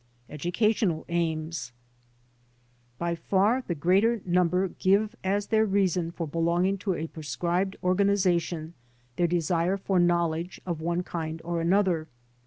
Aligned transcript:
Educatioiial 0.31 1.05
Aims 1.09 1.73
By 2.97 3.13
far 3.13 3.63
the 3.67 3.75
greater 3.75 4.19
number 4.25 4.67
give 4.69 5.15
as 5.23 5.45
their 5.45 5.63
reason 5.63 6.09
for 6.09 6.25
belonging 6.25 6.79
to 6.79 6.95
a 6.95 7.05
proscribed 7.05 7.75
organization' 7.83 8.73
their 9.17 9.27
desire 9.27 9.77
for 9.77 9.99
knowledge 9.99 10.59
of 10.65 10.81
one 10.81 11.03
kind 11.03 11.39
or 11.45 11.61
another. 11.61 12.07